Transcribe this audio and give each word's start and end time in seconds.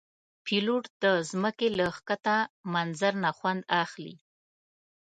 پیلوټ 0.45 0.85
د 1.03 1.05
ځمکې 1.29 1.67
له 1.77 1.85
ښکته 1.97 2.37
منظر 2.73 3.13
نه 3.23 3.31
خوند 3.37 3.61
اخلي. 3.83 4.15